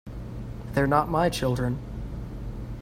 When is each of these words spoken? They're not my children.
They're 0.73 0.87
not 0.87 1.09
my 1.09 1.29
children. 1.29 1.77